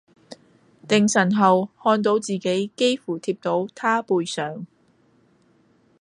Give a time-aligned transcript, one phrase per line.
[0.87, 4.65] 定神後看到自己幾乎貼到他背上